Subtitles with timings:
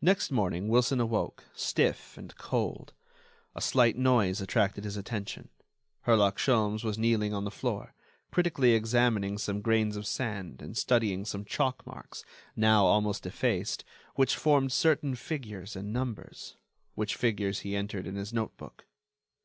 [0.00, 2.94] Next morning Wilson awoke, stiff and cold.
[3.56, 5.48] A slight noise attracted his attention:
[6.06, 7.92] Herlock Sholmes was kneeling on the floor,
[8.30, 12.24] critically examining some grains of sand and studying some chalk marks,
[12.54, 13.84] now almost effaced,
[14.14, 16.54] which formed certain figures and numbers,
[16.94, 18.86] which figures he entered in his notebook.